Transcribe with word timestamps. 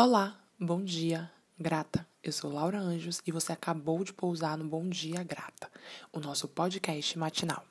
Olá, 0.00 0.40
bom 0.56 0.84
dia, 0.84 1.28
grata. 1.58 2.06
Eu 2.22 2.30
sou 2.30 2.52
Laura 2.52 2.78
Anjos 2.78 3.20
e 3.26 3.32
você 3.32 3.50
acabou 3.50 4.04
de 4.04 4.12
pousar 4.12 4.56
no 4.56 4.64
Bom 4.64 4.88
Dia 4.88 5.24
Grata, 5.24 5.68
o 6.12 6.20
nosso 6.20 6.46
podcast 6.46 7.18
matinal. 7.18 7.66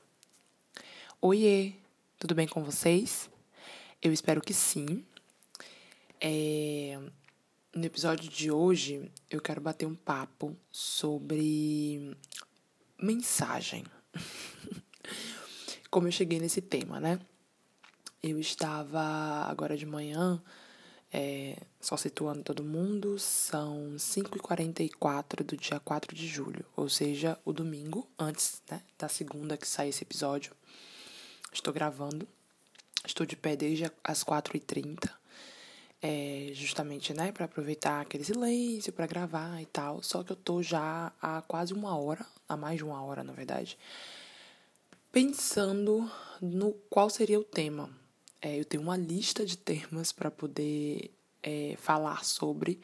Oiê, 1.21 1.75
tudo 2.19 2.35
bem 2.35 2.45
com 2.45 2.65
vocês? 2.65 3.29
Eu 4.01 4.11
espero 4.11 4.41
que 4.41 4.53
sim. 4.53 5.05
É... 6.19 6.99
No 7.73 7.85
episódio 7.85 8.29
de 8.29 8.51
hoje, 8.51 9.09
eu 9.29 9.39
quero 9.39 9.61
bater 9.61 9.85
um 9.85 9.95
papo 9.95 10.53
sobre 10.69 12.13
mensagem. 13.01 13.85
Como 15.89 16.09
eu 16.09 16.11
cheguei 16.11 16.41
nesse 16.41 16.59
tema, 16.59 16.99
né? 16.99 17.21
Eu 18.21 18.37
estava 18.37 18.99
agora 19.49 19.77
de 19.77 19.85
manhã 19.85 20.43
é, 21.19 21.57
só 21.81 21.97
situando 21.97 22.43
todo 22.43 22.63
mundo, 22.63 23.17
são 23.17 23.95
5h44 23.97 25.43
do 25.43 25.57
dia 25.57 25.79
4 25.79 26.15
de 26.15 26.27
julho, 26.27 26.63
ou 26.75 26.87
seja, 26.87 27.39
o 27.43 27.51
domingo, 27.51 28.07
antes 28.19 28.61
né, 28.69 28.83
da 28.99 29.09
segunda 29.09 29.57
que 29.57 29.67
sai 29.67 29.89
esse 29.89 30.03
episódio. 30.03 30.53
Estou 31.51 31.73
gravando, 31.73 32.27
estou 33.03 33.25
de 33.25 33.35
pé 33.35 33.55
desde 33.55 33.91
as 34.03 34.23
4h30, 34.23 35.09
é, 36.03 36.51
justamente 36.53 37.11
né, 37.15 37.31
para 37.31 37.45
aproveitar 37.45 38.01
aquele 38.01 38.23
silêncio 38.23 38.93
para 38.93 39.07
gravar 39.07 39.59
e 39.59 39.65
tal. 39.65 40.03
Só 40.03 40.23
que 40.23 40.33
eu 40.33 40.35
tô 40.35 40.61
já 40.61 41.11
há 41.19 41.41
quase 41.41 41.73
uma 41.73 41.97
hora, 41.97 42.23
há 42.47 42.55
mais 42.55 42.77
de 42.77 42.85
uma 42.85 43.01
hora 43.01 43.23
na 43.23 43.33
verdade, 43.33 43.75
pensando 45.11 46.11
no 46.39 46.73
qual 46.91 47.09
seria 47.09 47.39
o 47.39 47.43
tema 47.43 47.89
é, 48.41 48.59
eu 48.59 48.65
tenho 48.65 48.83
uma 48.83 48.97
lista 48.97 49.45
de 49.45 49.57
temas 49.57 50.11
para 50.11 50.29
poder 50.29 51.11
é, 51.41 51.75
falar 51.77 52.23
sobre, 52.23 52.79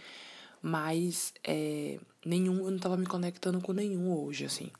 mas 0.61 1.33
é, 1.43 1.99
nenhum, 2.25 2.59
eu 2.59 2.69
não 2.69 2.77
estava 2.77 2.97
me 2.97 3.05
conectando 3.05 3.61
com 3.61 3.73
nenhum 3.73 4.17
hoje, 4.17 4.45
assim. 4.45 4.71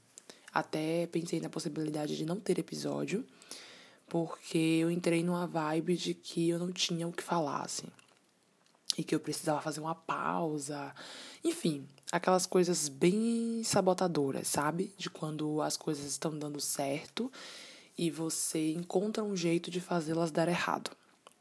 Até 0.53 1.07
pensei 1.07 1.39
na 1.39 1.49
possibilidade 1.49 2.15
de 2.15 2.25
não 2.25 2.39
ter 2.39 2.59
episódio, 2.59 3.25
porque 4.07 4.57
eu 4.57 4.91
entrei 4.91 5.23
numa 5.23 5.47
vibe 5.47 5.97
de 5.97 6.13
que 6.13 6.49
eu 6.49 6.59
não 6.59 6.71
tinha 6.71 7.07
o 7.07 7.11
que 7.11 7.23
falar, 7.23 7.61
assim. 7.61 7.87
E 8.97 9.03
que 9.03 9.15
eu 9.15 9.19
precisava 9.19 9.61
fazer 9.61 9.79
uma 9.79 9.95
pausa. 9.95 10.93
Enfim, 11.43 11.87
aquelas 12.11 12.45
coisas 12.45 12.87
bem 12.87 13.63
sabotadoras, 13.63 14.47
sabe? 14.47 14.93
De 14.95 15.09
quando 15.09 15.61
as 15.61 15.75
coisas 15.75 16.05
estão 16.05 16.37
dando 16.37 16.59
certo 16.59 17.31
e 17.97 18.09
você 18.09 18.71
encontra 18.73 19.23
um 19.23 19.35
jeito 19.35 19.69
de 19.69 19.79
fazê-las 19.79 20.31
dar 20.31 20.47
errado. 20.47 20.91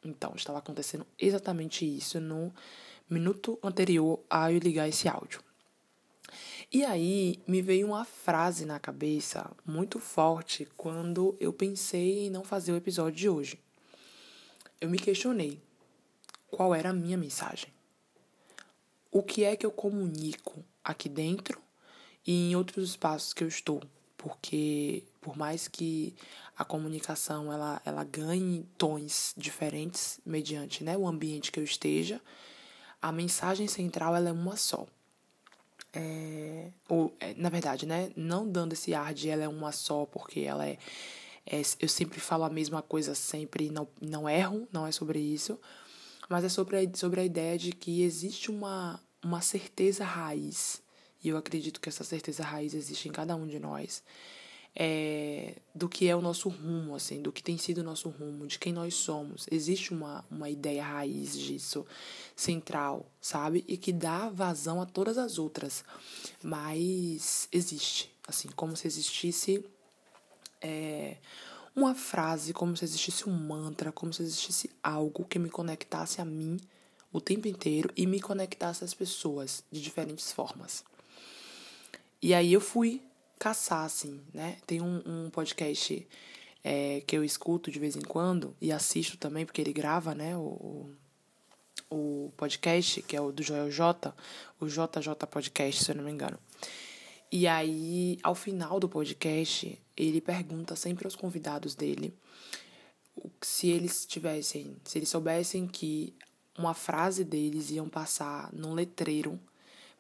Então, 0.05 0.33
estava 0.35 0.59
acontecendo 0.59 1.07
exatamente 1.19 1.85
isso 1.85 2.21
no 2.21 2.53
minuto 3.09 3.59
anterior 3.63 4.21
a 4.29 4.51
eu 4.53 4.59
ligar 4.59 4.89
esse 4.89 5.09
áudio. 5.09 5.41
E 6.73 6.85
aí 6.85 7.39
me 7.47 7.61
veio 7.61 7.87
uma 7.89 8.05
frase 8.05 8.65
na 8.65 8.81
cabeça 8.81 9.51
muito 9.65 9.99
forte 9.99 10.67
quando 10.77 11.37
eu 11.39 11.53
pensei 11.53 12.27
em 12.27 12.31
não 12.31 12.43
fazer 12.43 12.73
o 12.73 12.77
episódio 12.77 13.19
de 13.19 13.29
hoje. 13.29 13.59
Eu 14.81 14.89
me 14.89 14.99
questionei 14.99 15.61
qual 16.51 16.75
era 16.75 16.91
a 16.91 16.95
minha 16.95 17.17
mensagem. 17.17 17.73
O 19.11 19.23
que 19.23 19.45
é 19.45 19.55
que 19.55 19.67
eu 19.67 19.71
comunico 19.71 20.65
aqui 20.83 21.09
dentro 21.09 21.61
e 22.27 22.51
em 22.51 22.57
outros 22.57 22.91
espaços 22.91 23.35
que 23.35 23.45
eu 23.45 23.49
estou? 23.49 23.83
Porque 24.17 25.05
por 25.23 25.37
mais 25.37 25.69
que 25.69 26.15
a 26.59 26.65
comunicação 26.65 27.51
ela, 27.51 27.81
ela 27.85 28.05
ganhe 28.05 28.67
tons 28.77 29.33
diferentes 29.37 30.21
mediante 30.27 30.85
né, 30.85 30.99
o 30.99 31.07
ambiente 31.07 31.51
que 31.51 31.59
eu 31.61 31.65
esteja, 31.65 32.21
a 33.01 33.11
mensagem 33.11 33.67
central 33.69 34.15
ela 34.15 34.29
é 34.29 34.33
uma 34.33 34.57
só. 34.57 34.87
É, 35.95 36.71
ou, 36.89 37.15
é, 37.21 37.35
na 37.35 37.49
verdade, 37.49 37.87
né, 37.87 38.11
não 38.17 38.49
dando 38.49 38.73
esse 38.73 38.95
ar 38.95 39.15
de 39.15 39.29
ela 39.29 39.45
é 39.45 39.49
uma 39.49 39.73
só, 39.73 40.05
porque 40.07 40.41
ela 40.41 40.67
é, 40.67 40.77
é 41.47 41.63
eu 41.79 41.89
sempre 41.89 42.19
falo 42.19 42.45
a 42.45 42.51
mesma 42.51 42.83
coisa 42.83 43.15
sempre, 43.15 43.71
não, 43.71 43.87
não 44.01 44.29
erro, 44.29 44.67
não 44.73 44.87
é 44.87 44.93
sobre 44.93 45.21
isso, 45.21 45.59
mas 46.29 46.45
é 46.45 46.49
sobre 46.49 46.79
a, 46.79 46.97
sobre 46.97 47.21
a 47.21 47.25
ideia 47.25 47.57
de 47.57 47.73
que 47.73 48.03
existe 48.03 48.51
uma, 48.51 49.01
uma 49.23 49.41
certeza 49.41 50.05
raiz, 50.05 50.83
e 51.23 51.29
eu 51.29 51.37
acredito 51.37 51.81
que 51.81 51.89
essa 51.89 52.03
certeza 52.03 52.43
raiz 52.43 52.75
existe 52.75 53.09
em 53.09 53.13
cada 53.13 53.37
um 53.37 53.47
de 53.47 53.59
nós, 53.59 54.03
é, 54.75 55.57
do 55.75 55.89
que 55.89 56.09
é 56.09 56.17
o 56.17 56.23
nosso 56.23 56.49
rumo, 56.49 56.95
assim, 56.95 57.21
do 57.21 57.31
que 57.31 57.43
tem 57.43 57.59
sido 57.59 57.79
o 57.79 57.85
nosso 57.85 58.09
rumo, 58.09 58.47
de 58.47 58.59
quem 58.59 58.73
nós 58.73 58.95
somos. 58.95 59.47
Existe 59.51 59.93
uma, 59.93 60.25
uma 60.31 60.49
ideia 60.49 60.83
raiz 60.83 61.39
disso, 61.39 61.87
central, 62.35 63.07
sabe? 63.21 63.65
E 63.69 63.77
que 63.77 63.93
dá 63.93 64.31
vazão 64.31 64.81
a 64.81 64.87
todas 64.87 65.19
as 65.19 65.39
outras. 65.39 65.85
Mas 66.43 67.49
existe, 67.53 68.11
assim, 68.27 68.49
como 68.57 68.77
se 68.77 68.87
existisse 68.87 69.65
é, 70.61 71.17
uma 71.77 71.95
frase, 71.95 72.55
como 72.55 72.77
se 72.77 72.85
existisse 72.85 73.29
um 73.29 73.33
mantra, 73.33 73.93
como 73.93 74.13
se 74.13 74.23
existisse 74.23 74.71
algo 74.83 75.25
que 75.25 75.39
me 75.39 75.51
conectasse 75.51 76.21
a 76.21 76.25
mim 76.25 76.59
o 77.13 77.21
tempo 77.21 77.47
inteiro 77.47 77.91
e 77.95 78.07
me 78.07 78.21
conectasse 78.21 78.85
às 78.85 78.95
pessoas 78.95 79.63
de 79.71 79.83
diferentes 79.83 80.33
formas. 80.33 80.83
E 82.23 82.33
aí 82.33 82.55
eu 82.55 82.61
fui 82.61 83.03
caçar, 83.43 83.85
assim, 83.85 84.21
né? 84.33 84.57
Tem 84.65 84.81
um, 84.81 85.03
um 85.05 85.29
podcast 85.29 86.07
é, 86.63 87.03
que 87.05 87.17
eu 87.17 87.25
escuto 87.25 87.73
de 87.73 87.81
vez 87.81 87.97
em 87.97 88.01
quando 88.01 88.57
e 88.61 88.71
assisto 88.71 89.17
também, 89.17 89.45
porque 89.45 89.61
ele 89.61 89.73
grava, 89.73 90.15
né? 90.15 90.37
O, 90.37 90.89
o 91.91 92.33
podcast, 92.37 93.03
que 93.03 93.17
é 93.17 93.21
o 93.21 93.33
do 93.33 93.43
Joel 93.43 93.69
J, 93.69 94.15
o 94.61 94.67
JJ 94.69 95.27
Podcast, 95.29 95.83
se 95.83 95.91
eu 95.91 95.97
não 95.97 96.05
me 96.05 96.13
engano. 96.13 96.39
E 97.33 97.49
aí, 97.49 98.17
ao 98.23 98.37
final 98.37 98.79
do 98.79 98.89
podcast, 98.89 99.77
ele 99.97 100.21
pergunta 100.21 100.77
sempre 100.77 101.05
aos 101.05 101.17
convidados 101.17 101.75
dele 101.75 102.15
se 103.41 103.71
eles 103.71 104.07
tivessem, 104.07 104.77
se 104.85 105.01
eles 105.01 105.09
soubessem 105.09 105.67
que 105.67 106.15
uma 106.57 106.75
frase 106.75 107.25
deles 107.25 107.73
iam 107.73 107.89
passar 107.89 108.53
num 108.53 108.73
letreiro 108.73 109.37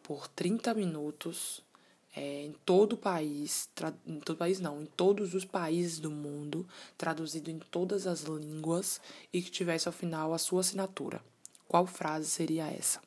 por 0.00 0.28
30 0.28 0.75
minutos 0.75 1.60
é, 2.14 2.44
em 2.44 2.52
todo 2.64 2.92
o 2.92 2.96
país, 2.96 3.68
em 4.06 4.20
todo 4.20 4.36
o 4.36 4.38
país 4.38 4.60
não, 4.60 4.82
em 4.82 4.86
todos 4.86 5.34
os 5.34 5.44
países 5.44 5.98
do 5.98 6.10
mundo, 6.10 6.66
traduzido 6.96 7.50
em 7.50 7.58
todas 7.58 8.06
as 8.06 8.22
línguas 8.22 9.00
e 9.32 9.40
que 9.40 9.50
tivesse 9.50 9.88
ao 9.88 9.92
final 9.92 10.34
a 10.34 10.38
sua 10.38 10.60
assinatura. 10.60 11.22
Qual 11.66 11.86
frase 11.86 12.28
seria 12.28 12.66
essa? 12.66 13.00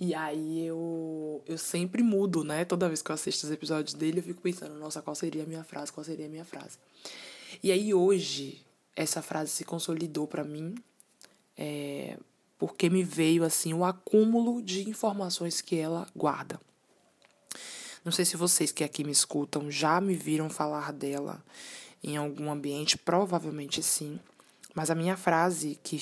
E 0.00 0.14
aí 0.14 0.66
eu, 0.66 1.42
eu 1.46 1.58
sempre 1.58 2.02
mudo, 2.02 2.42
né? 2.42 2.64
Toda 2.64 2.88
vez 2.88 3.02
que 3.02 3.10
eu 3.10 3.14
assisto 3.14 3.46
os 3.46 3.52
episódios 3.52 3.94
dele, 3.94 4.20
eu 4.20 4.22
fico 4.24 4.40
pensando, 4.40 4.74
nossa, 4.78 5.02
qual 5.02 5.14
seria 5.14 5.42
a 5.42 5.46
minha 5.46 5.64
frase? 5.64 5.92
Qual 5.92 6.04
seria 6.04 6.26
a 6.26 6.28
minha 6.28 6.44
frase? 6.44 6.78
E 7.62 7.70
aí 7.70 7.92
hoje 7.92 8.64
essa 8.96 9.22
frase 9.22 9.50
se 9.50 9.64
consolidou 9.64 10.26
para 10.26 10.44
mim, 10.44 10.74
é, 11.56 12.18
porque 12.58 12.88
me 12.88 13.02
veio 13.02 13.44
assim 13.44 13.74
o 13.74 13.84
acúmulo 13.84 14.62
de 14.62 14.88
informações 14.88 15.60
que 15.60 15.76
ela 15.76 16.06
guarda. 16.14 16.60
Não 18.04 18.10
sei 18.10 18.24
se 18.24 18.36
vocês 18.36 18.72
que 18.72 18.82
aqui 18.82 19.04
me 19.04 19.12
escutam 19.12 19.70
já 19.70 20.00
me 20.00 20.14
viram 20.14 20.50
falar 20.50 20.92
dela 20.92 21.42
em 22.02 22.16
algum 22.16 22.50
ambiente, 22.50 22.98
provavelmente 22.98 23.82
sim. 23.82 24.18
Mas 24.74 24.90
a 24.90 24.94
minha 24.94 25.16
frase, 25.16 25.78
que 25.82 25.96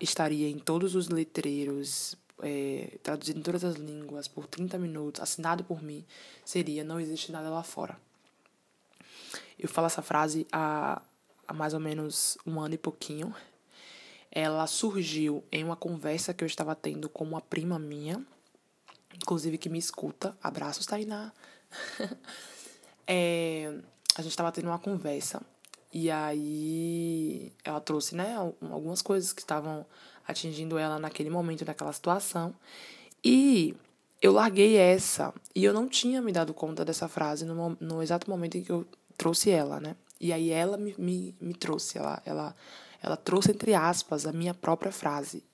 estaria 0.00 0.48
em 0.48 0.58
todos 0.58 0.94
os 0.94 1.08
letreiros, 1.08 2.16
é, 2.40 2.98
em 3.34 3.42
todas 3.42 3.64
as 3.64 3.76
línguas, 3.76 4.28
por 4.28 4.46
30 4.46 4.78
minutos, 4.78 5.20
assinado 5.20 5.62
por 5.64 5.82
mim, 5.82 6.04
seria: 6.44 6.84
Não 6.84 7.00
existe 7.00 7.30
nada 7.30 7.50
lá 7.50 7.62
fora. 7.62 7.98
Eu 9.58 9.68
falo 9.68 9.86
essa 9.86 10.02
frase 10.02 10.46
há, 10.50 11.02
há 11.46 11.52
mais 11.52 11.74
ou 11.74 11.80
menos 11.80 12.38
um 12.46 12.60
ano 12.60 12.74
e 12.74 12.78
pouquinho. 12.78 13.34
Ela 14.30 14.66
surgiu 14.66 15.44
em 15.52 15.62
uma 15.62 15.76
conversa 15.76 16.32
que 16.32 16.42
eu 16.42 16.46
estava 16.46 16.74
tendo 16.74 17.08
com 17.08 17.24
uma 17.24 17.40
prima 17.40 17.78
minha, 17.78 18.24
inclusive 19.16 19.58
que 19.58 19.68
me 19.68 19.78
escuta. 19.78 20.36
Abraços, 20.42 20.86
Tainá. 20.86 21.32
é, 23.06 23.74
a 24.16 24.22
gente 24.22 24.36
tava 24.36 24.52
tendo 24.52 24.66
uma 24.66 24.78
conversa 24.78 25.42
e 25.92 26.10
aí 26.10 27.52
ela 27.64 27.80
trouxe, 27.80 28.14
né, 28.14 28.34
algumas 28.70 29.02
coisas 29.02 29.32
que 29.32 29.42
estavam 29.42 29.84
atingindo 30.26 30.78
ela 30.78 30.98
naquele 30.98 31.28
momento, 31.28 31.64
naquela 31.64 31.92
situação. 31.92 32.54
E 33.22 33.74
eu 34.20 34.32
larguei 34.32 34.76
essa 34.76 35.34
e 35.54 35.64
eu 35.64 35.74
não 35.74 35.88
tinha 35.88 36.22
me 36.22 36.32
dado 36.32 36.54
conta 36.54 36.84
dessa 36.84 37.08
frase 37.08 37.44
no, 37.44 37.76
no 37.80 38.02
exato 38.02 38.30
momento 38.30 38.56
em 38.56 38.62
que 38.62 38.72
eu 38.72 38.86
trouxe 39.18 39.50
ela, 39.50 39.80
né? 39.80 39.96
E 40.20 40.32
aí 40.32 40.50
ela 40.50 40.76
me, 40.76 40.94
me, 40.96 41.34
me 41.40 41.52
trouxe, 41.52 41.98
ela, 41.98 42.22
ela, 42.24 42.54
ela 43.02 43.16
trouxe, 43.16 43.50
entre 43.50 43.74
aspas, 43.74 44.26
a 44.26 44.32
minha 44.32 44.54
própria 44.54 44.92
frase. 44.92 45.44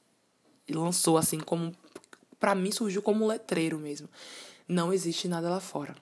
E 0.69 0.75
lançou 0.75 1.17
assim 1.17 1.41
como 1.41 1.75
para 2.39 2.55
mim 2.55 2.71
surgiu 2.71 3.03
como 3.03 3.27
letreiro 3.27 3.79
mesmo. 3.79 4.09
Não 4.67 4.93
existe 4.93 5.29
nada 5.29 5.49
lá 5.49 5.61
fora. 5.61 5.97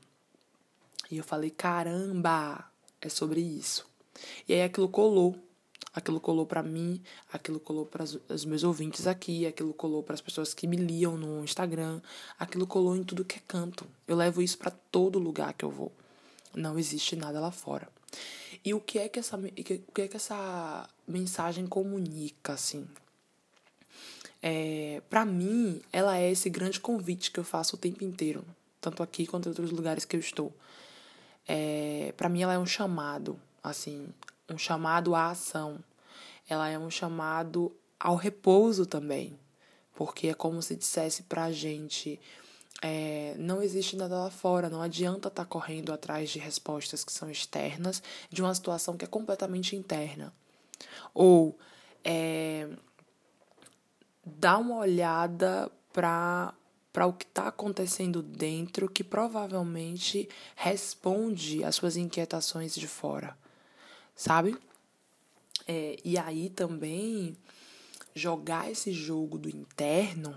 E 1.11 1.19
eu 1.19 1.25
falei, 1.25 1.51
caramba, 1.51 2.65
é 3.01 3.09
sobre 3.09 3.41
isso. 3.41 3.87
E 4.49 4.55
aí 4.55 4.63
aquilo 4.63 4.89
colou. 4.89 5.37
Aquilo 5.95 6.21
colou 6.21 6.45
para 6.45 6.63
mim, 6.63 7.03
aquilo 7.33 7.59
colou 7.59 7.87
para 7.87 8.05
os 8.05 8.45
meus 8.45 8.63
ouvintes 8.63 9.07
aqui, 9.07 9.47
aquilo 9.47 9.73
colou 9.73 10.03
para 10.03 10.13
as 10.13 10.21
pessoas 10.21 10.53
que 10.53 10.67
me 10.67 10.77
liam 10.77 11.17
no 11.17 11.43
Instagram, 11.43 12.03
aquilo 12.39 12.67
colou 12.67 12.95
em 12.95 13.03
tudo 13.03 13.25
que 13.25 13.39
é 13.39 13.43
canto. 13.49 13.87
Eu 14.07 14.15
levo 14.15 14.43
isso 14.43 14.59
para 14.59 14.71
todo 14.71 15.19
lugar 15.19 15.55
que 15.55 15.65
eu 15.65 15.71
vou. 15.71 15.91
Não 16.55 16.79
existe 16.79 17.17
nada 17.17 17.41
lá 17.41 17.51
fora. 17.51 17.89
E 18.63 18.75
o 18.75 18.81
que 18.81 18.99
é 18.99 19.09
que 19.09 19.19
essa, 19.19 19.39
o 19.39 19.41
que 19.93 20.03
é 20.03 20.09
que 20.09 20.17
essa 20.17 20.87
mensagem 21.09 21.67
comunica, 21.67 22.53
assim? 22.53 22.87
É, 24.43 25.03
para 25.09 25.25
mim, 25.25 25.81
ela 25.93 26.19
é 26.19 26.31
esse 26.31 26.49
grande 26.51 26.79
convite 26.79 27.31
que 27.31 27.41
eu 27.41 27.45
faço 27.45 27.77
o 27.77 27.79
tempo 27.79 28.05
inteiro, 28.05 28.45
tanto 28.81 29.03
aqui 29.03 29.27
quanto 29.27 29.47
em 29.47 29.49
outros 29.51 29.71
lugares 29.71 30.05
que 30.05 30.17
eu 30.17 30.21
estou. 30.21 30.53
É, 31.47 32.13
para 32.17 32.29
mim, 32.29 32.43
ela 32.43 32.55
é 32.55 32.59
um 32.59 32.67
chamado, 32.67 33.39
assim, 33.63 34.09
um 34.49 34.59
chamado 34.59 35.15
à 35.15 35.31
ação. 35.31 35.79
Ela 36.49 36.69
é 36.69 36.79
um 36.79 36.91
chamado 36.91 37.75
ao 37.99 38.17
repouso 38.17 38.87
também, 38.87 39.39
porque 39.95 40.29
é 40.29 40.35
como 40.35 40.63
se 40.63 40.77
dissesse 40.77 41.23
pra 41.25 41.51
gente. 41.51 42.21
É, 42.83 43.35
não 43.39 43.63
existe 43.63 43.97
nada 43.97 44.17
lá 44.17 44.31
fora, 44.31 44.69
não 44.69 44.83
adianta 44.83 45.29
estar 45.29 45.45
tá 45.45 45.49
correndo 45.49 45.93
atrás 45.93 46.31
de 46.31 46.39
respostas 46.39 47.03
que 47.03 47.13
são 47.13 47.31
externas 47.31 48.03
de 48.31 48.43
uma 48.43 48.55
situação 48.55 48.97
que 48.97 49.05
é 49.05 49.09
completamente 49.09 49.75
interna. 49.75 50.33
Ou 51.15 51.59
é, 52.05 52.69
dá 54.27 54.59
uma 54.59 54.77
olhada 54.77 55.71
para 55.93 56.53
para 56.93 57.07
o 57.07 57.13
que 57.13 57.27
está 57.27 57.49
acontecendo 57.49 58.23
dentro, 58.23 58.89
que 58.89 59.05
provavelmente 59.05 60.31
responde 60.55 61.63
às 61.63 61.75
suas 61.75 61.95
inquietações 61.95 62.75
de 62.75 62.89
fora 62.89 63.37
sabe? 64.17 64.57
É, 65.69 65.99
e 66.03 66.17
aí 66.17 66.49
também 66.49 67.37
jogar 68.15 68.71
esse 68.71 68.91
jogo 68.93 69.37
do 69.37 69.49
interno 69.49 70.35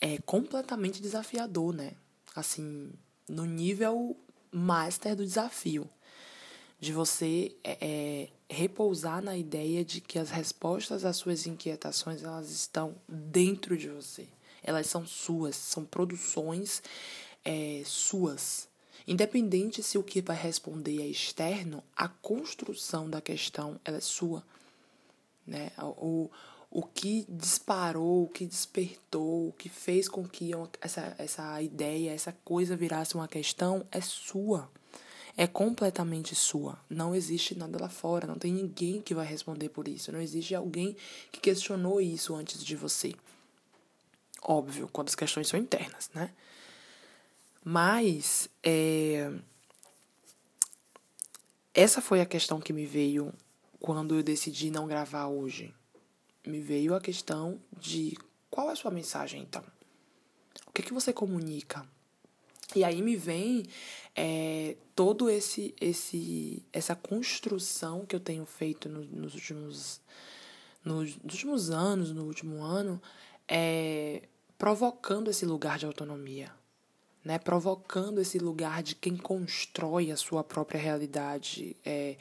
é 0.00 0.16
completamente 0.18 1.02
desafiador, 1.02 1.74
né? 1.74 1.92
Assim, 2.34 2.90
no 3.28 3.44
nível 3.44 4.16
master 4.50 5.14
do 5.14 5.24
desafio. 5.24 5.88
De 6.80 6.92
você 6.92 7.56
é, 7.64 7.78
é, 7.80 8.28
repousar 8.48 9.22
na 9.22 9.36
ideia 9.36 9.84
de 9.84 10.00
que 10.00 10.18
as 10.18 10.30
respostas 10.30 11.04
às 11.04 11.16
suas 11.16 11.46
inquietações 11.46 12.22
elas 12.22 12.50
estão 12.50 12.94
dentro 13.08 13.76
de 13.76 13.88
você. 13.88 14.28
Elas 14.62 14.86
são 14.86 15.06
suas, 15.06 15.56
são 15.56 15.84
produções 15.84 16.82
é, 17.44 17.82
suas. 17.84 18.68
Independente 19.06 19.82
se 19.82 19.96
o 19.96 20.02
que 20.02 20.20
vai 20.20 20.36
responder 20.36 21.00
é 21.00 21.06
externo, 21.06 21.82
a 21.96 22.08
construção 22.08 23.08
da 23.08 23.20
questão 23.20 23.80
ela 23.84 23.96
é 23.96 24.00
sua. 24.00 24.44
Né? 25.46 25.72
O, 25.78 26.30
o 26.70 26.82
que 26.82 27.24
disparou, 27.28 28.24
o 28.24 28.28
que 28.28 28.44
despertou, 28.44 29.48
o 29.48 29.52
que 29.52 29.68
fez 29.68 30.08
com 30.08 30.28
que 30.28 30.50
essa, 30.80 31.14
essa 31.16 31.62
ideia, 31.62 32.12
essa 32.12 32.32
coisa 32.44 32.76
virasse 32.76 33.14
uma 33.14 33.26
questão 33.26 33.86
é 33.90 34.00
sua. 34.00 34.70
É 35.40 35.46
completamente 35.46 36.34
sua. 36.34 36.76
Não 36.90 37.14
existe 37.14 37.56
nada 37.56 37.80
lá 37.80 37.88
fora. 37.88 38.26
Não 38.26 38.34
tem 38.34 38.52
ninguém 38.52 39.00
que 39.00 39.14
vai 39.14 39.24
responder 39.24 39.68
por 39.68 39.86
isso. 39.86 40.10
Não 40.10 40.20
existe 40.20 40.52
alguém 40.52 40.96
que 41.30 41.38
questionou 41.38 42.00
isso 42.00 42.34
antes 42.34 42.64
de 42.64 42.74
você. 42.74 43.14
Óbvio, 44.42 44.88
quando 44.92 45.06
as 45.06 45.14
questões 45.14 45.46
são 45.46 45.60
internas, 45.60 46.10
né? 46.12 46.34
Mas 47.62 48.48
é, 48.64 49.32
essa 51.72 52.00
foi 52.00 52.20
a 52.20 52.26
questão 52.26 52.60
que 52.60 52.72
me 52.72 52.84
veio 52.84 53.32
quando 53.78 54.16
eu 54.16 54.24
decidi 54.24 54.72
não 54.72 54.88
gravar 54.88 55.28
hoje. 55.28 55.72
Me 56.44 56.58
veio 56.58 56.96
a 56.96 57.00
questão 57.00 57.60
de 57.78 58.18
qual 58.50 58.70
é 58.70 58.72
a 58.72 58.76
sua 58.76 58.90
mensagem 58.90 59.40
então? 59.40 59.62
O 60.66 60.72
que, 60.72 60.82
é 60.82 60.84
que 60.84 60.92
você 60.92 61.12
comunica? 61.12 61.86
E 62.76 62.84
aí 62.84 63.00
me 63.00 63.16
vem 63.16 63.64
é, 64.14 64.76
todo 64.94 65.30
esse 65.30 65.74
esse 65.80 66.62
essa 66.72 66.94
construção 66.94 68.04
que 68.04 68.14
eu 68.14 68.20
tenho 68.20 68.44
feito 68.44 68.88
no, 68.88 69.04
nos 69.04 69.34
últimos 69.34 70.00
nos, 70.84 71.16
últimos 71.22 71.70
anos, 71.70 72.12
no 72.12 72.24
último 72.24 72.62
ano, 72.62 73.00
é, 73.46 74.22
provocando 74.58 75.30
esse 75.30 75.44
lugar 75.46 75.78
de 75.78 75.86
autonomia, 75.86 76.52
né, 77.24 77.38
provocando 77.38 78.20
esse 78.20 78.38
lugar 78.38 78.82
de 78.82 78.94
quem 78.94 79.16
constrói 79.16 80.10
a 80.10 80.16
sua 80.16 80.42
própria 80.42 80.80
realidade, 80.80 81.76
é, 81.84 82.16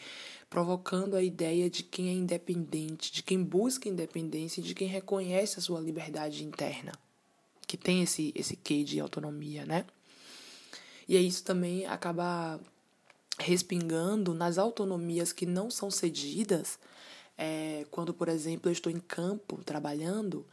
provocando 0.50 1.16
a 1.16 1.24
ideia 1.24 1.70
de 1.70 1.84
quem 1.84 2.10
é 2.10 2.14
independente, 2.14 3.12
de 3.12 3.24
quem 3.24 3.44
busca 3.44 3.90
independência 3.90 4.62
de 4.62 4.74
quem 4.74 4.88
reconhece 4.88 5.60
a 5.60 5.62
sua 5.62 5.80
liberdade 5.80 6.44
interna, 6.44 6.92
que 7.66 7.78
tem 7.78 8.02
esse, 8.02 8.32
esse 8.36 8.56
quê 8.56 8.84
de 8.84 9.00
autonomia, 9.00 9.66
né? 9.66 9.86
E 11.08 11.16
aí 11.16 11.28
isso 11.28 11.44
também 11.44 11.86
acaba 11.86 12.60
respingando 13.40 14.34
nas 14.34 14.58
autonomias 14.58 15.32
que 15.32 15.46
não 15.46 15.70
são 15.70 15.92
cedidas, 15.92 16.80
é, 17.38 17.86
quando, 17.92 18.14
por 18.14 18.30
exemplo, 18.30 18.68
eu 18.68 18.74
estou 18.74 18.92
em 18.92 19.00
campo 19.00 19.64
trabalhando 19.64 20.46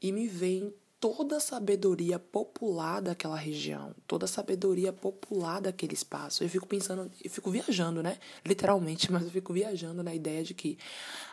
e 0.00 0.12
me 0.12 0.28
vem 0.28 0.72
toda 1.00 1.36
a 1.36 1.40
sabedoria 1.40 2.18
popular 2.18 3.00
daquela 3.00 3.36
região, 3.36 3.94
toda 4.06 4.24
a 4.24 4.28
sabedoria 4.28 4.92
popular 4.92 5.60
daquele 5.60 5.94
espaço. 5.94 6.44
Eu 6.44 6.48
fico 6.48 6.66
pensando, 6.66 7.10
eu 7.22 7.30
fico 7.30 7.50
viajando, 7.50 8.02
né? 8.02 8.18
Literalmente, 8.44 9.10
mas 9.12 9.24
eu 9.24 9.30
fico 9.30 9.52
viajando 9.52 10.02
na 10.02 10.14
ideia 10.14 10.42
de 10.42 10.52
que 10.52 10.78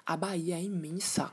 a 0.06 0.16
Bahia 0.16 0.56
é 0.56 0.64
imensa. 0.64 1.32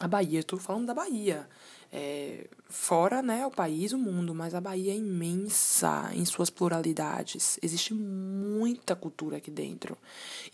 A 0.00 0.08
Bahia, 0.08 0.42
tô 0.42 0.56
falando 0.56 0.86
da 0.86 0.94
Bahia. 0.94 1.48
É, 1.92 2.46
fora 2.68 3.20
né, 3.20 3.46
o 3.46 3.50
país, 3.50 3.92
o 3.92 3.98
mundo, 3.98 4.34
mas 4.34 4.54
a 4.54 4.60
Bahia 4.60 4.92
é 4.92 4.96
imensa 4.96 6.10
em 6.14 6.24
suas 6.24 6.48
pluralidades. 6.48 7.58
Existe 7.62 7.92
muita 7.94 8.96
cultura 8.96 9.36
aqui 9.36 9.50
dentro. 9.50 9.96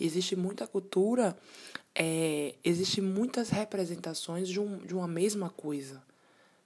Existe 0.00 0.34
muita 0.34 0.66
cultura, 0.66 1.38
é, 1.94 2.54
existe 2.64 3.00
muitas 3.00 3.50
representações 3.50 4.48
de, 4.48 4.58
um, 4.58 4.78
de 4.78 4.94
uma 4.94 5.06
mesma 5.06 5.48
coisa 5.48 6.02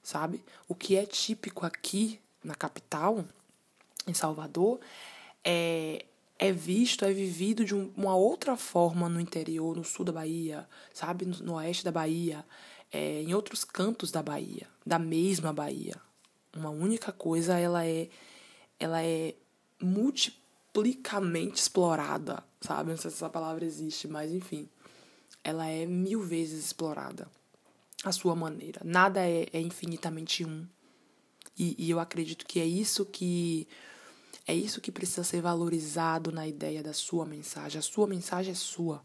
sabe? 0.03 0.43
O 0.69 0.75
que 0.75 0.97
é 0.97 1.07
típico 1.07 1.65
aqui 1.65 2.19
na 2.43 2.55
capital, 2.55 3.25
em 4.07 4.13
Salvador, 4.13 4.81
é, 5.45 6.05
é 6.43 6.51
visto, 6.51 7.05
é 7.05 7.13
vivido 7.13 7.65
de 7.65 7.73
uma 7.73 8.17
outra 8.17 8.57
forma 8.57 9.09
no 9.09 9.21
interior, 9.21 9.77
no 9.77 9.85
sul 9.85 10.05
da 10.05 10.11
Bahia, 10.11 10.69
sabe? 10.93 11.25
No, 11.25 11.39
no 11.39 11.55
oeste 11.55 11.85
da 11.85 11.93
Bahia, 11.93 12.45
é, 12.91 13.23
em 13.23 13.33
outros 13.33 13.63
cantos 13.63 14.11
da 14.11 14.25
Bahia, 14.25 14.67
da 14.85 14.99
mesma 14.99 15.53
Bahia. 15.53 15.95
Uma 16.57 16.71
única 16.71 17.13
coisa, 17.13 17.57
ela 17.57 17.87
é, 17.87 18.09
ela 18.77 19.01
é 19.05 19.37
multiplicamente 19.81 21.61
explorada, 21.61 22.43
sabe? 22.61 22.91
Não 22.91 22.97
sei 22.97 23.13
se 23.13 23.19
essa 23.19 23.31
palavra 23.31 23.65
existe, 23.65 24.09
mas 24.09 24.33
enfim. 24.33 24.69
Ela 25.45 25.69
é 25.69 25.87
mil 25.87 26.23
vezes 26.23 26.67
explorada 26.67 27.29
a 28.05 28.11
sua 28.11 28.35
maneira. 28.35 28.81
Nada 28.83 29.21
é, 29.21 29.47
é 29.53 29.61
infinitamente 29.61 30.45
um. 30.45 30.67
E, 31.57 31.77
e 31.79 31.89
eu 31.89 32.01
acredito 32.01 32.45
que 32.47 32.59
é 32.59 32.67
isso 32.67 33.07
que 33.07 33.69
é 34.47 34.55
isso 34.55 34.81
que 34.81 34.91
precisa 34.91 35.23
ser 35.23 35.41
valorizado 35.41 36.33
na 36.33 36.47
ideia 36.47 36.83
da 36.83 36.93
sua 36.93 37.25
mensagem. 37.25 37.79
A 37.79 37.83
sua 37.83 38.07
mensagem 38.07 38.53
é 38.53 38.55
sua. 38.55 39.05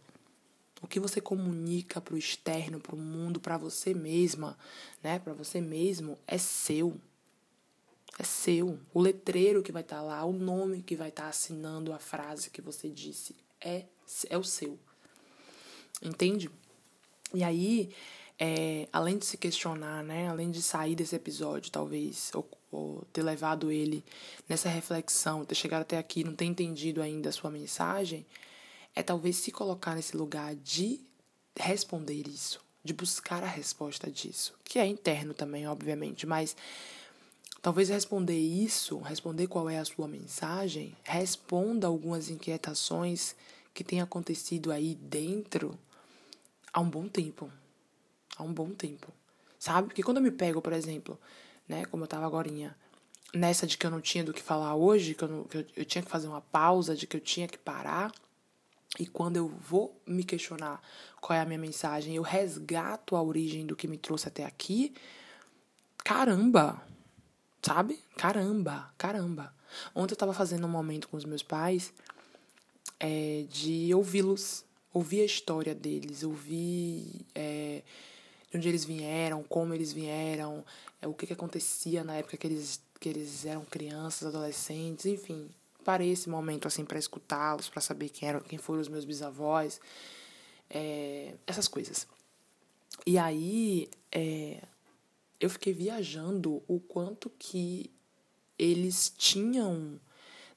O 0.82 0.88
que 0.88 1.00
você 1.00 1.20
comunica 1.20 2.00
para 2.00 2.16
o 2.16 2.18
externo, 2.18 2.80
para 2.80 2.96
o 2.96 3.00
mundo, 3.00 3.40
para 3.40 3.58
você 3.58 3.94
mesma, 3.94 4.58
né? 5.04 5.20
Para 5.20 5.34
você 5.34 5.62
mesmo 5.62 6.18
é 6.28 6.38
seu. 6.38 7.00
É 8.18 8.24
seu. 8.24 8.80
O 8.94 9.00
letreiro 9.00 9.62
que 9.62 9.72
vai 9.72 9.82
estar 9.82 9.98
tá 9.98 10.02
lá, 10.02 10.26
o 10.26 10.34
nome 10.34 10.82
que 10.82 10.96
vai 10.96 11.10
estar 11.10 11.24
tá 11.24 11.30
assinando 11.30 11.94
a 11.94 12.00
frase 12.00 12.50
que 12.50 12.62
você 12.62 12.90
disse 12.90 13.36
é 13.62 13.86
é 14.30 14.38
o 14.38 14.44
seu. 14.44 14.80
Entende? 16.02 16.50
E 17.34 17.44
aí, 17.44 17.90
é, 18.40 18.88
além 18.94 19.18
de 19.18 19.26
se 19.26 19.38
questionar, 19.38 20.04
né, 20.04 20.30
além 20.30 20.52
de 20.52 20.62
sair 20.62 20.96
desse 20.96 21.16
episódio, 21.16 21.72
talvez, 21.72 22.32
ou, 22.34 22.48
ou, 22.72 23.06
ter 23.14 23.24
levado 23.24 23.72
ele 23.72 24.04
nessa 24.48 24.70
reflexão, 24.70 25.46
ter 25.46 25.56
chegado 25.56 25.82
até 25.82 25.98
aqui, 25.98 26.24
não 26.24 26.34
ter 26.34 26.46
entendido 26.46 27.02
ainda 27.02 27.30
a 27.30 27.32
sua 27.32 27.50
mensagem, 27.50 28.26
é 28.96 29.04
talvez 29.04 29.38
se 29.38 29.52
colocar 29.52 29.96
nesse 29.96 30.18
lugar 30.18 30.56
de 30.56 31.00
responder 31.60 32.28
isso, 32.28 32.60
de 32.84 32.94
buscar 32.94 33.44
a 33.44 33.48
resposta 33.48 34.10
disso, 34.10 34.54
que 34.64 34.80
é 34.80 34.86
interno 34.86 35.34
também, 35.34 35.68
obviamente, 35.68 36.26
mas 36.26 36.56
talvez 37.62 37.90
responder 37.90 38.40
isso, 38.40 39.00
responder 39.00 39.48
qual 39.48 39.70
é 39.70 39.78
a 39.78 39.86
sua 39.86 40.08
mensagem, 40.08 40.96
responda 41.04 41.88
algumas 41.88 42.30
inquietações 42.30 43.36
que 43.74 43.84
têm 43.84 44.02
acontecido 44.02 44.72
aí 44.72 44.96
dentro 44.96 45.78
há 46.74 46.80
um 46.80 46.90
bom 46.90 47.08
tempo 47.08 47.52
há 48.38 48.44
um 48.44 48.54
bom 48.54 48.70
tempo, 48.70 49.12
sabe? 49.60 49.88
Porque 49.88 50.04
quando 50.04 50.18
eu 50.18 50.24
me 50.24 50.32
pego, 50.32 50.62
por 50.62 50.74
exemplo, 50.74 51.20
né, 51.68 51.86
como 51.86 52.04
eu 52.04 52.08
tava 52.08 52.26
agora 52.26 52.50
nessa 53.34 53.68
de 53.68 53.78
que 53.78 53.86
eu 53.86 53.92
não 53.92 54.02
tinha 54.02 54.24
do 54.24 54.34
que 54.34 54.42
falar 54.42 54.76
hoje, 54.76 55.14
que, 55.14 55.24
eu, 55.24 55.28
não, 55.28 55.44
que 55.44 55.58
eu, 55.58 55.66
eu 55.76 55.86
tinha 55.86 56.04
que 56.04 56.10
fazer 56.10 56.28
uma 56.28 56.42
pausa, 56.42 56.96
de 56.96 57.06
que 57.06 57.18
eu 57.18 57.22
tinha 57.22 57.48
que 57.48 57.58
parar, 57.58 58.12
e 59.00 59.06
quando 59.06 59.38
eu 59.38 59.48
vou 59.48 60.00
me 60.06 60.24
questionar 60.24 60.82
qual 61.20 61.38
é 61.38 61.42
a 61.42 61.46
minha 61.46 61.60
mensagem, 61.60 62.16
eu 62.16 62.24
resgato 62.24 63.16
a 63.16 63.22
origem 63.22 63.66
do 63.66 63.76
que 63.76 63.88
me 63.88 63.98
trouxe 63.98 64.28
até 64.28 64.46
aqui, 64.46 64.94
caramba, 66.04 66.82
sabe? 67.62 68.00
Caramba, 68.16 68.92
caramba. 68.98 69.54
Ontem 69.94 70.14
eu 70.14 70.16
estava 70.16 70.34
fazendo 70.34 70.66
um 70.66 70.70
momento 70.70 71.10
com 71.10 71.18
os 71.18 71.26
meus 71.26 71.44
pais 71.44 71.94
é, 73.00 73.46
de 73.50 73.94
ouvi-los, 73.94 74.64
ouvir 74.94 75.22
a 75.22 75.26
história 75.26 75.76
deles, 75.76 76.24
ouvir 76.24 77.26
é, 77.36 77.84
de 78.58 78.60
onde 78.60 78.70
eles 78.70 78.84
vieram, 78.84 79.44
como 79.44 79.74
eles 79.74 79.94
vieram, 79.94 80.66
é, 81.02 81.08
o 81.08 81.14
que, 81.14 81.28
que 81.28 81.34
acontecia 81.34 82.04
na 82.04 82.16
época 82.16 82.38
que 82.38 82.48
eles, 82.48 82.82
que 83.00 83.10
eles 83.10 83.46
eram 83.46 83.64
crianças, 83.66 84.28
adolescentes, 84.28 85.06
enfim. 85.06 85.50
Parei 85.84 86.12
esse 86.12 86.30
momento 86.30 86.68
assim 86.68 86.84
para 86.84 87.00
escutá-los, 87.00 87.70
para 87.70 87.82
saber 87.82 88.10
quem 88.10 88.28
eram, 88.28 88.42
quem 88.42 88.58
foram 88.58 88.82
os 88.82 88.90
meus 88.90 89.06
bisavós, 89.06 89.80
é, 90.70 91.36
essas 91.46 91.68
coisas. 91.68 92.08
E 93.06 93.18
aí 93.18 93.90
é, 94.12 94.62
eu 95.40 95.50
fiquei 95.50 95.74
viajando 95.74 96.62
o 96.68 96.80
quanto 96.80 97.30
que 97.38 97.90
eles 98.58 99.14
tinham 99.16 100.00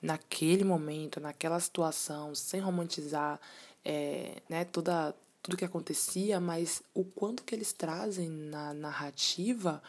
naquele 0.02 0.64
momento, 0.64 1.20
naquela 1.20 1.60
situação, 1.60 2.34
sem 2.34 2.60
romantizar 2.60 3.38
é, 3.84 4.42
né, 4.48 4.64
toda, 4.64 5.14
tudo 5.42 5.56
que 5.56 5.64
acontecia, 5.64 6.38
mas 6.40 6.82
o 6.94 7.04
quanto 7.04 7.44
que 7.44 7.54
eles 7.54 7.72
trazem 7.72 8.28
na 8.28 8.74
narrativa 8.74 9.82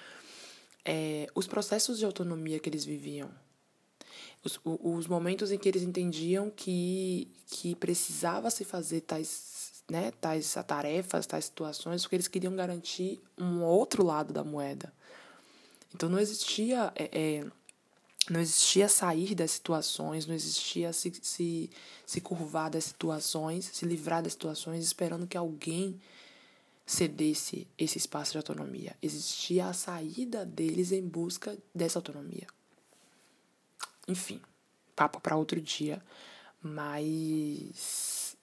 é, 0.86 1.28
os 1.36 1.48
processos 1.48 2.00
de 2.00 2.06
autonomia 2.06 2.60
que 2.60 2.70
eles 2.70 2.86
viviam. 2.86 3.30
Os, 4.44 4.60
os 4.64 5.08
momentos 5.08 5.52
em 5.52 5.58
que 5.58 5.70
eles 5.70 5.84
entendiam 5.84 6.50
que, 6.50 7.28
que 7.48 7.76
precisava 7.76 8.50
se 8.50 8.64
fazer 8.64 9.02
tais, 9.02 9.84
né, 9.90 10.12
tais 10.20 10.56
tarefas, 10.66 11.28
tais 11.28 11.46
situações, 11.46 12.02
porque 12.02 12.16
eles 12.16 12.28
queriam 12.28 12.56
garantir 12.56 13.22
um 13.38 13.62
outro 13.62 14.04
lado 14.04 14.34
da 14.34 14.44
moeda. 14.44 14.92
Então 15.94 16.10
não 16.10 16.20
existia 16.20 16.92
é, 16.96 17.10
é, 17.12 17.46
não 18.32 18.40
existia 18.40 18.88
sair 18.88 19.36
das 19.36 19.52
situações, 19.52 20.26
não 20.26 20.34
existia 20.34 20.94
se, 20.94 21.12
se, 21.22 21.70
se 22.06 22.22
curvar 22.22 22.70
das 22.70 22.86
situações, 22.86 23.66
se 23.66 23.86
livrar 23.86 24.24
das 24.24 24.32
situações, 24.32 24.86
esperando 24.86 25.28
que 25.28 25.36
alguém 25.36 26.00
cedesse 26.86 27.68
esse 27.78 27.98
espaço 27.98 28.32
de 28.32 28.38
autonomia. 28.38 28.96
Existia 29.02 29.68
a 29.68 29.74
saída 29.74 30.46
deles 30.46 30.94
em 30.94 31.06
busca 31.06 31.58
dessa 31.76 32.00
autonomia. 32.00 32.48
Enfim, 34.08 34.40
papo 34.96 35.20
para 35.20 35.36
outro 35.36 35.60
dia, 35.60 36.02
mas 36.62 38.38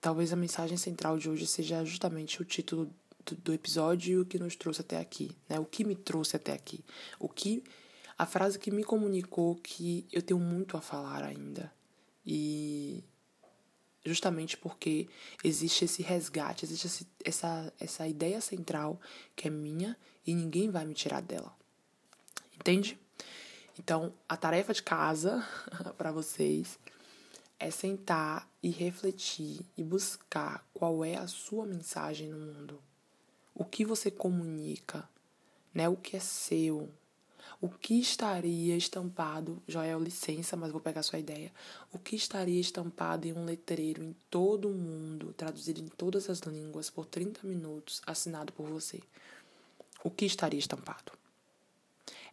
talvez 0.00 0.32
a 0.32 0.36
mensagem 0.36 0.76
central 0.76 1.18
de 1.18 1.28
hoje 1.28 1.44
seja 1.48 1.84
justamente 1.84 2.40
o 2.40 2.44
título 2.44 2.88
do, 3.26 3.34
do 3.34 3.52
episódio 3.52 4.12
e 4.12 4.18
o 4.20 4.24
que 4.24 4.38
nos 4.38 4.54
trouxe 4.54 4.80
até 4.80 4.98
aqui, 4.98 5.36
né? 5.48 5.58
O 5.58 5.64
que 5.64 5.82
me 5.82 5.96
trouxe 5.96 6.36
até 6.36 6.52
aqui, 6.52 6.84
o 7.18 7.28
que 7.28 7.64
a 8.16 8.26
frase 8.26 8.58
que 8.58 8.70
me 8.70 8.84
comunicou 8.84 9.56
que 9.56 10.06
eu 10.12 10.22
tenho 10.22 10.40
muito 10.40 10.76
a 10.76 10.80
falar 10.80 11.22
ainda. 11.22 11.72
E 12.24 13.02
justamente 14.04 14.56
porque 14.56 15.08
existe 15.42 15.84
esse 15.84 16.02
resgate, 16.02 16.64
existe 16.64 16.86
esse, 16.86 17.06
essa, 17.24 17.72
essa 17.80 18.06
ideia 18.06 18.40
central 18.40 19.00
que 19.34 19.48
é 19.48 19.50
minha 19.50 19.96
e 20.26 20.34
ninguém 20.34 20.70
vai 20.70 20.84
me 20.84 20.94
tirar 20.94 21.20
dela. 21.20 21.54
Entende? 22.54 22.98
Então, 23.78 24.12
a 24.28 24.36
tarefa 24.36 24.72
de 24.72 24.82
casa 24.82 25.46
para 25.98 26.12
vocês 26.12 26.78
é 27.58 27.70
sentar 27.70 28.48
e 28.62 28.70
refletir 28.70 29.60
e 29.76 29.82
buscar 29.82 30.64
qual 30.72 31.04
é 31.04 31.16
a 31.16 31.26
sua 31.26 31.66
mensagem 31.66 32.28
no 32.28 32.38
mundo. 32.38 32.80
O 33.54 33.64
que 33.64 33.84
você 33.84 34.10
comunica, 34.10 35.08
né? 35.72 35.88
O 35.88 35.96
que 35.96 36.16
é 36.16 36.20
seu, 36.20 36.90
o 37.64 37.68
que 37.70 37.98
estaria 37.98 38.76
estampado, 38.76 39.62
Joel, 39.66 39.98
licença, 39.98 40.54
mas 40.54 40.70
vou 40.70 40.82
pegar 40.82 41.02
sua 41.02 41.18
ideia. 41.18 41.50
O 41.90 41.98
que 41.98 42.14
estaria 42.14 42.60
estampado 42.60 43.26
em 43.26 43.32
um 43.32 43.46
letreiro 43.46 44.02
em 44.02 44.14
todo 44.28 44.68
o 44.68 44.74
mundo, 44.74 45.32
traduzido 45.32 45.80
em 45.80 45.88
todas 45.88 46.28
as 46.28 46.40
línguas 46.40 46.90
por 46.90 47.06
30 47.06 47.40
minutos, 47.46 48.02
assinado 48.06 48.52
por 48.52 48.68
você? 48.68 49.00
O 50.02 50.10
que 50.10 50.26
estaria 50.26 50.60
estampado? 50.60 51.12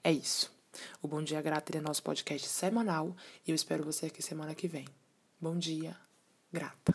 É 0.04 0.12
isso. 0.12 0.52
O 1.02 1.08
Bom 1.08 1.24
Dia 1.24 1.42
Grata 1.42 1.78
é 1.78 1.80
nosso 1.80 2.04
podcast 2.04 2.46
semanal 2.50 3.16
e 3.48 3.52
eu 3.52 3.56
espero 3.56 3.86
você 3.86 4.08
aqui 4.08 4.22
semana 4.22 4.54
que 4.54 4.68
vem. 4.68 4.86
Bom 5.40 5.58
dia, 5.58 5.96
grata. 6.52 6.94